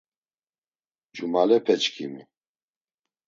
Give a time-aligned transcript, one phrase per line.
[1.15, 2.23] Cumalepeçkimi...